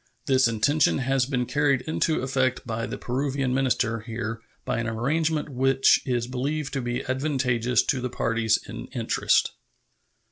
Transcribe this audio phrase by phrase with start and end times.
[0.25, 5.49] This intention has been carried into effect by the Peruvian minister here by an arrangement
[5.49, 9.51] which is believed to be advantageous to the parties in interest.